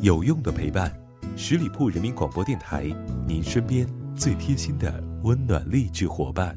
[0.00, 0.92] 有用的陪伴，
[1.36, 2.84] 十里铺人民广播电台，
[3.26, 6.56] 您身边最贴心的温暖励志伙伴。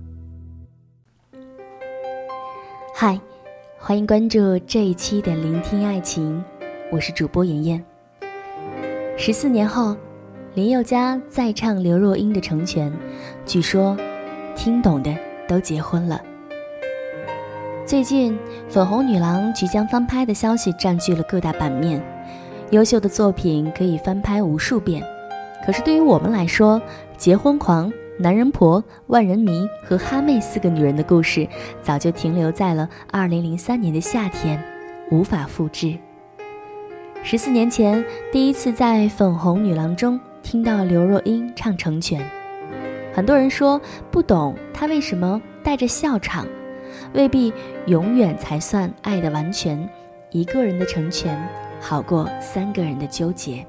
[2.94, 3.20] 嗨，
[3.80, 6.40] 欢迎关注这一期的《聆听爱情》，
[6.92, 7.84] 我是主播妍妍。
[9.18, 9.96] 十四年后，
[10.54, 12.92] 林宥嘉再唱刘若英的《成全》，
[13.46, 13.98] 据说
[14.56, 15.16] 听懂的
[15.48, 16.22] 都结婚了。
[17.86, 18.38] 最近，
[18.68, 22.04] 粉红女郎即将翻拍的消息占据了各大版面。
[22.72, 25.02] 优秀的作品可以翻拍无数遍，
[25.66, 26.82] 可是对于我们来说，
[27.16, 31.48] 结婚狂、男人婆、万人迷和哈妹四个女人的故事，
[31.82, 34.62] 早就停留在了2003年的夏天，
[35.10, 35.98] 无法复制。
[37.24, 42.20] 十四年前，第一次在《粉红女郎》中听到刘若英唱《成全》，
[43.14, 43.80] 很多人说
[44.12, 46.46] 不懂她为什么带着笑唱，
[47.14, 47.54] 未必
[47.86, 49.90] 永远才算爱的完全，
[50.32, 51.38] 一个人的成全。
[51.80, 53.66] 好过三个人的纠结。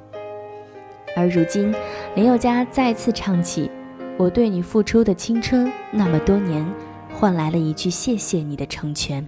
[1.16, 1.74] 而如今，
[2.14, 3.70] 林宥嘉再次唱起
[4.16, 6.64] “我对你付出的青春那么多年”，
[7.12, 9.26] 换来了一句“谢谢你的成全”。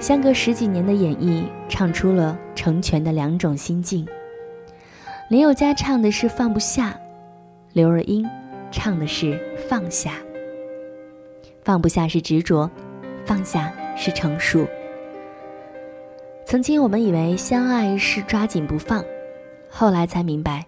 [0.00, 4.06] 相隔十几年的演绎，唱出了成全的两种心境。
[5.30, 6.98] 林宥嘉唱的是放不下，
[7.72, 8.26] 刘若英
[8.70, 10.12] 唱的是放下。
[11.62, 12.70] 放不下是执着，
[13.24, 14.66] 放下是成熟。
[16.54, 19.04] 曾经我们以为相爱是抓紧不放，
[19.68, 20.64] 后来才明白，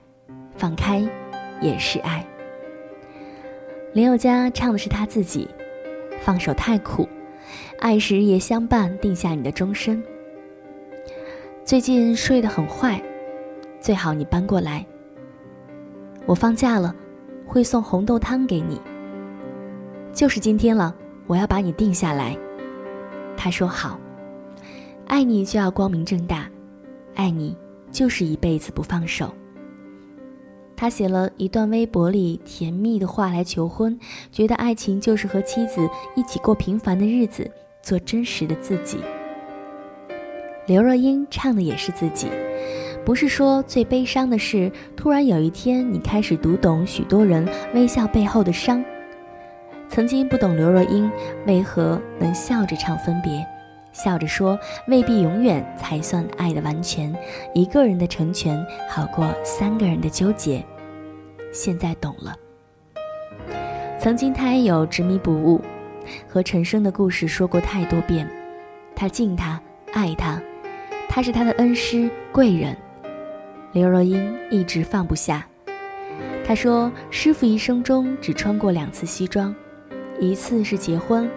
[0.57, 1.09] 放开
[1.61, 2.27] 也是爱。
[3.93, 5.49] 林宥嘉唱的是他自己，
[6.21, 7.09] 放手太苦，
[7.79, 10.03] 爱是日夜相伴，定下你的终身。
[11.65, 13.01] 最近睡得很坏，
[13.81, 14.85] 最好你搬过来。
[16.25, 16.93] 我放假了，
[17.47, 18.81] 会送红豆汤给你。
[20.13, 20.93] 就是今天了，
[21.29, 22.37] 我要把你定下来。
[23.37, 23.97] 他说好。
[25.07, 26.51] 爱你就要光明正大，
[27.15, 27.57] 爱你
[27.93, 29.33] 就是一辈子不放手。
[30.77, 33.99] 他写了一段微博里甜蜜的话来求婚，
[34.33, 37.51] 觉得爱情就是和妻子一起过平凡的日子，
[37.81, 38.99] 做真实的自己。
[40.67, 42.29] 刘若英唱的也是自己，
[43.05, 48.85] 不是说最悲伤的是突然有一天你开始读懂许多人微笑背后的伤。
[49.89, 51.09] 曾经不懂刘若英
[51.47, 53.47] 为何能笑着唱分别。
[53.97, 54.59] 笑着说，
[54.89, 57.11] 未必永远才算爱的完全。
[57.55, 60.63] 一个人的成全，好过三个人的纠结。
[61.51, 62.37] 现在懂了。
[63.99, 65.63] 曾经他也有执迷不悟，
[66.29, 68.29] 和陈升的故事说过太多遍。
[68.95, 69.59] 他敬他，
[69.95, 70.39] 爱他，
[71.09, 72.77] 他是他的恩师贵人。
[73.73, 75.47] 刘若英一直放不下。
[76.47, 79.55] 他说，师傅一生中只穿过两次西装，
[80.21, 81.29] 一次是结婚，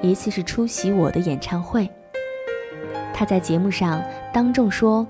[0.00, 1.90] 一次是出席我的演唱会。
[3.12, 4.02] 他在节目上
[4.32, 5.06] 当众说：“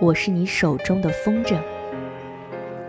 [0.00, 1.58] 我是你手中的风筝。”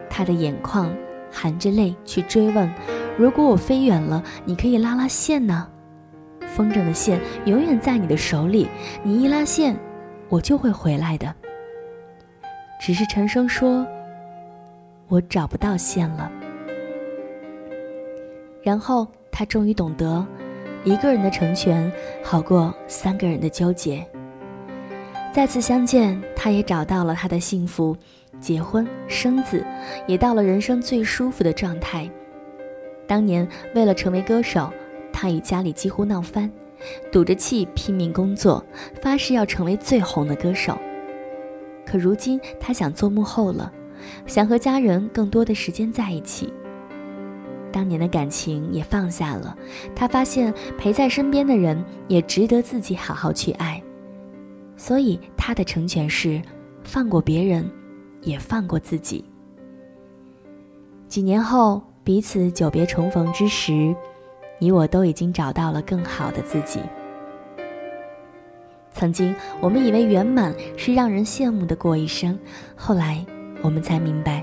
[0.10, 0.94] 他的眼眶
[1.32, 2.72] 含着泪去追问
[3.18, 5.68] ：“如果我飞远了，你可以拉拉线呢？
[6.48, 8.68] 风筝的线永远在你的手里，
[9.04, 9.76] 你一拉线，
[10.28, 11.34] 我就会回来的。”
[12.82, 13.86] 只是陈升说
[15.08, 16.32] ：“我找不到线了。”
[18.62, 20.26] 然后他终于懂得，
[20.84, 21.92] 一个人的成全
[22.24, 24.06] 好过三个人的纠结。
[25.34, 27.96] 再次相见，他也找到了他的幸福，
[28.42, 29.66] 结婚生子，
[30.06, 32.10] 也到了人生最舒服的状态。
[33.08, 34.70] 当年为了成为歌手，
[35.14, 36.52] 他与家里几乎闹翻，
[37.14, 38.64] 赌着气拼命工作，
[39.02, 40.78] 发誓要成为最红的歌手。
[41.86, 43.72] 可如今他想做幕后了，
[44.28, 46.54] 想和家人更多的时间在一起。
[47.72, 49.56] 当年的感情也放下了，
[49.96, 53.82] 他发现陪在身边的人也值得自己好好去爱。
[54.82, 56.42] 所以他的成全是，
[56.84, 57.70] 放过别人，
[58.22, 59.24] 也放过自己。
[61.08, 63.96] 几年后，彼此久别重逢之时，
[64.58, 66.80] 你我都已经找到了更好的自己。
[68.92, 72.36] 曾经我们以为圆满是让人羡慕的过一生，
[72.76, 73.24] 后来
[73.62, 74.42] 我们才明白，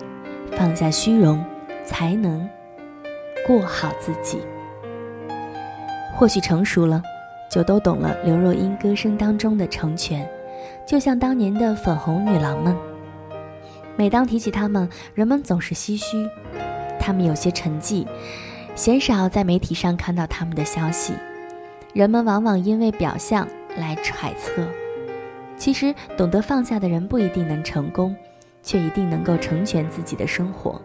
[0.53, 1.45] 放下虚荣，
[1.85, 2.49] 才能
[3.45, 4.39] 过好自己。
[6.15, 7.03] 或许成熟了。
[7.51, 10.29] 就都懂了刘若英歌声当中的成全，
[10.87, 12.77] 就像当年的粉红女郎们。
[13.97, 16.29] 每当提起她们，人们总是唏嘘，
[17.01, 18.07] 她们有些沉寂，
[18.75, 21.15] 鲜少在媒体上看到她们的消息。
[21.95, 24.63] 人们往往因为表象来揣测，
[25.57, 28.15] 其实懂得放下的人不一定能成功，
[28.63, 30.81] 却一定能够成全自己的生活。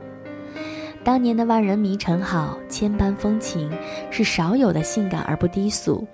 [1.03, 3.69] 当年的万人迷陈好，千般风情，
[4.09, 6.07] 是少有的性感而不低俗。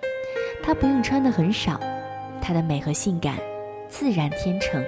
[0.61, 1.79] 她不用穿的很少，
[2.41, 3.35] 她的美和性感
[3.87, 4.83] 自然天成。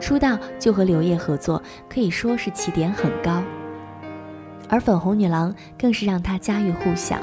[0.00, 3.42] 出道就和刘烨合作，可以说是起点很高。
[4.68, 7.18] 而粉红女郎更是让她家喻户晓。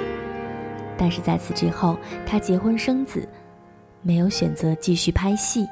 [0.98, 3.28] 但是在此之后，她结婚生子，
[4.02, 5.66] 没有选择继续拍戏。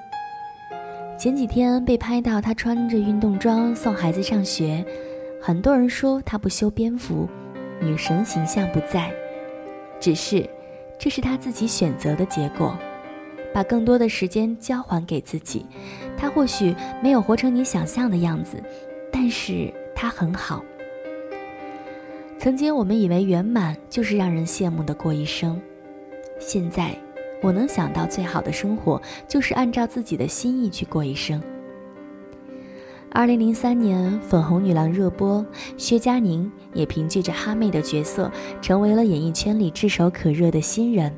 [1.18, 4.84] 前几天被拍到她穿着运动装送孩子上学，
[5.42, 7.28] 很多人说她不修边幅，
[7.80, 9.12] 女神形象不在。
[10.00, 10.50] 只是，
[10.98, 12.78] 这是他自己选择的结果。
[13.54, 15.64] 把更多的时间交还给自己，
[16.18, 18.60] 他或许没有活成你想象的样子，
[19.12, 20.66] 但是他很好。
[22.40, 25.62] 曾经我们以为圆满就是让人羡慕的过一生，
[26.40, 26.98] 现在
[27.44, 31.40] 我能想到最好的生活就是按照自己的心意去过一生。
[33.16, 35.46] 二零零三年粉红女郎热播，
[35.78, 41.16] 薛佳凝也凭借着哈妹的角色成为了演艺圈里炙手可热的新人。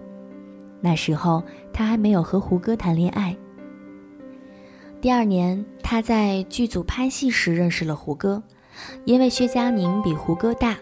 [0.82, 3.34] 那时候她还没有和胡歌谈恋爱。
[5.00, 8.44] 第二年她在剧组拍戏时认识了胡歌，
[9.06, 10.76] 因为薛佳凝比胡歌大。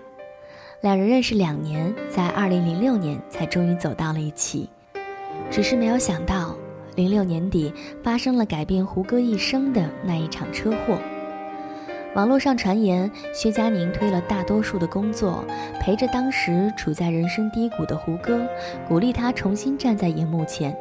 [0.81, 4.67] 两人认识两年，在二零零六年才终于走到了一起。
[5.51, 6.57] 只是没有想到，
[6.95, 7.73] 零六年底
[8.03, 10.97] 发生了改变胡歌一生的那一场车祸。
[12.15, 15.43] 网络上传言，薛佳凝推了大多数的工作，
[15.79, 18.47] 陪着当时处在人生低谷的胡歌，
[18.87, 20.75] 鼓励他重新站在荧幕前。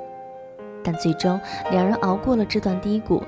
[0.85, 3.23] 但最终，两人熬过了这段低谷，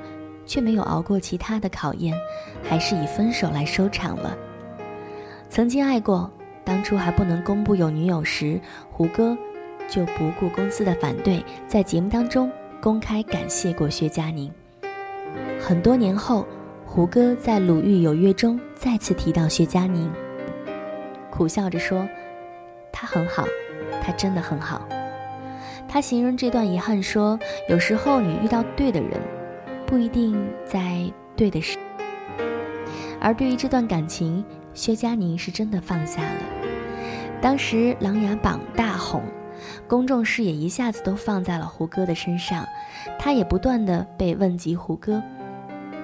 [0.44, 2.14] 却没有熬过其他的考验，
[2.62, 4.36] 还是以分手来收场了。
[5.48, 6.30] 曾经爱过。
[6.66, 8.58] 当初还不能公布有女友时，
[8.90, 9.36] 胡歌
[9.86, 12.50] 就不顾公司的反对，在节目当中
[12.84, 14.52] 公开感谢过薛佳凝。
[15.58, 16.46] 很多年后，
[16.84, 20.12] 胡歌在《鲁豫有约》中再次提到薛佳凝，
[21.30, 22.06] 苦笑着说
[22.92, 23.46] ：“她很好，
[24.02, 24.86] 她真的很好。”
[25.88, 27.38] 他形容这段遗憾说
[27.70, 29.12] ：“有时候你遇到对的人，
[29.86, 30.36] 不一定
[30.66, 31.78] 在对的时。”
[33.18, 34.44] 而对于这段感情，
[34.74, 36.42] 薛佳凝是真的放下了。
[37.40, 39.22] 当时《琅琊榜》大红，
[39.88, 42.66] 公众视野一下子都放在了胡歌的身上，
[43.18, 45.22] 他也不断的被问及胡歌。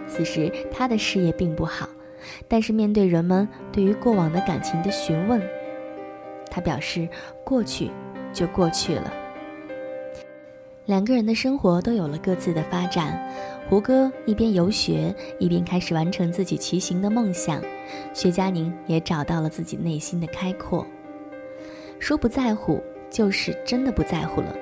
[0.08, 1.88] 此时他的事业并不好，
[2.48, 5.40] 但是面对人们对于过往的感情的询问，
[6.50, 7.08] 他表示
[7.44, 7.90] 过去
[8.32, 9.12] 就过去了。
[10.86, 13.16] 两个人的生活都有了各自的发展。
[13.68, 17.60] 胡歌一边游学，一边开始完成自己骑行的梦想；
[18.12, 20.84] 薛佳凝也找到了自己内心的开阔。
[22.00, 24.54] 说不在乎，就是真的不在乎了。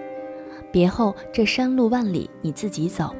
[0.73, 3.15] 别后这山路万里，你自己走；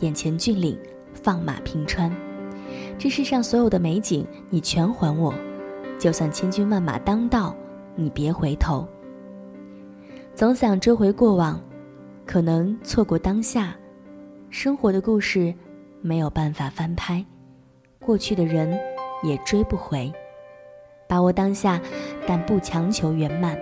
[0.00, 0.78] 眼前峻岭，
[1.12, 2.14] 放马平川。
[2.98, 5.34] 这世上所有的美景，你全还我。
[5.98, 7.54] 就算千军万马当道，
[7.94, 8.86] 你别回头。
[10.34, 11.60] 总想追回过往，
[12.26, 13.76] 可能错过当下。
[14.50, 15.54] 生活的故事
[16.00, 17.24] 没有办法翻拍，
[18.00, 18.78] 过去的人
[19.22, 20.12] 也追不回。
[21.06, 21.80] 把握当下，
[22.26, 23.56] 但不强求圆满。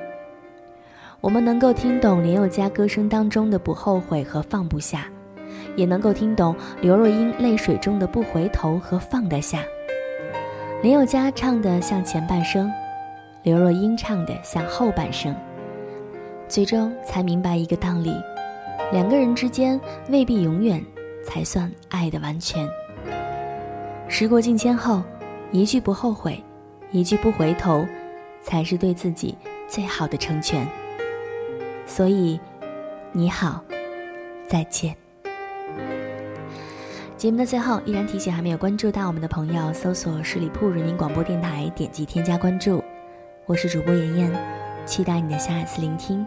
[1.23, 5.07] 我们能够听懂林宥嘉歌声当中的不后悔和放不下，
[5.77, 9.63] 也能够听懂刘若英泪水中的不回头和放得下。
[10.83, 12.69] 林宥嘉唱的像前半生，
[13.45, 15.33] 刘若英唱的像后半生。
[16.49, 18.13] 最终才明白一个道理。
[18.91, 20.85] 两个人之间未必永远
[21.25, 22.69] 才算爱的完全。
[24.09, 25.01] 时过境迁后，
[25.53, 26.43] 一句不后悔，
[26.91, 27.87] 一句不回头，
[28.43, 30.67] 才是对自己最好的成全。
[31.95, 32.41] 所以，
[33.13, 33.63] 你好，
[34.49, 34.97] 再见。
[37.19, 42.83] 节目的最后，依然提醒还没有关注到我们的朋友，搜索十里铺人民广播电台，点击添加关注。
[43.45, 44.33] 我是主播妍妍，
[44.87, 46.27] 期待你的下一次聆听。